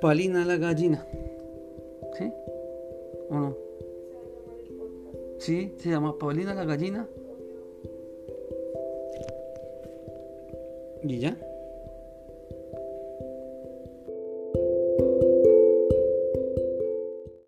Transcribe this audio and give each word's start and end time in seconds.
Palina 0.00 0.44
la 0.44 0.56
gallina. 0.56 1.06
¿Sí? 2.16 2.32
¿O 3.28 3.34
no? 3.34 3.56
Sí, 5.38 5.74
se 5.78 5.90
llama 5.90 6.18
Paulina 6.18 6.54
la 6.54 6.64
gallina. 6.64 7.06
¿Y 11.02 11.18
ya? 11.18 11.36